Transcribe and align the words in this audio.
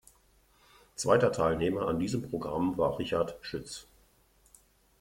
Zweiter 0.95 1.31
Teilnehmer 1.31 1.87
an 1.87 1.99
diesem 1.99 2.27
Programm 2.27 2.75
war 2.75 2.97
Richard 2.97 3.37
Schütz. 3.41 3.85